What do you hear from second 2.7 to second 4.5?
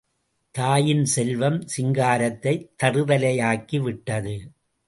தறுதலையாக்கி விட்டது.